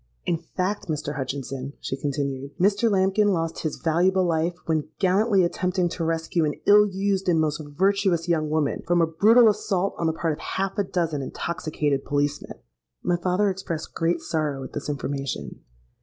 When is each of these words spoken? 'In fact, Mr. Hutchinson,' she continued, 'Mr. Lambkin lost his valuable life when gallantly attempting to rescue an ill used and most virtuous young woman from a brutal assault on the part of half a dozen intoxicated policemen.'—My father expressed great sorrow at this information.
'In 0.25 0.37
fact, 0.37 0.87
Mr. 0.87 1.15
Hutchinson,' 1.15 1.73
she 1.79 1.95
continued, 1.95 2.57
'Mr. 2.57 2.89
Lambkin 2.89 3.27
lost 3.27 3.59
his 3.59 3.75
valuable 3.75 4.25
life 4.25 4.55
when 4.65 4.87
gallantly 4.97 5.43
attempting 5.43 5.89
to 5.89 6.03
rescue 6.03 6.43
an 6.43 6.55
ill 6.65 6.87
used 6.87 7.29
and 7.29 7.39
most 7.39 7.61
virtuous 7.63 8.27
young 8.27 8.49
woman 8.49 8.81
from 8.87 8.99
a 8.99 9.05
brutal 9.05 9.47
assault 9.47 9.93
on 9.99 10.07
the 10.07 10.13
part 10.13 10.33
of 10.33 10.39
half 10.39 10.75
a 10.79 10.83
dozen 10.83 11.21
intoxicated 11.21 12.03
policemen.'—My 12.03 13.17
father 13.17 13.47
expressed 13.51 13.93
great 13.93 14.21
sorrow 14.21 14.63
at 14.63 14.73
this 14.73 14.89
information. 14.89 15.59